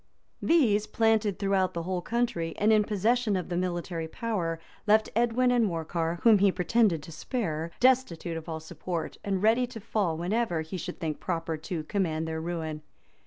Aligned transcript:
]These, 0.55 0.87
planted 0.87 1.37
throughout 1.37 1.75
the 1.75 1.83
whole 1.83 2.01
country, 2.01 2.55
and 2.57 2.73
in 2.73 2.83
possession 2.83 3.35
of 3.35 3.49
the 3.49 3.55
military 3.55 4.07
power, 4.07 4.59
left 4.87 5.11
Edwin 5.15 5.51
and 5.51 5.63
Morcar, 5.63 6.19
whom 6.23 6.39
he 6.39 6.51
pretended 6.51 7.03
to 7.03 7.11
spare, 7.11 7.69
destitute 7.79 8.35
of 8.35 8.49
all 8.49 8.59
support, 8.59 9.19
and 9.23 9.43
ready 9.43 9.67
to 9.67 9.79
fall 9.79 10.17
whenever 10.17 10.61
he 10.61 10.75
should 10.75 10.99
think 10.99 11.19
proper 11.19 11.55
to 11.55 11.83
command 11.83 12.27
their 12.27 12.41
ruin. 12.41 12.81